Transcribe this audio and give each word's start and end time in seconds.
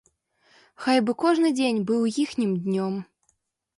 Хай 0.85 1.01
бы 1.09 1.15
кожны 1.25 1.47
дзень 1.59 1.85
быў 1.91 2.01
іхнім 2.25 2.51
днём. 2.67 2.93